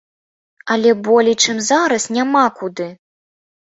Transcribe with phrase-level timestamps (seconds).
[0.75, 2.93] Але болей, чым зараз, няма куды.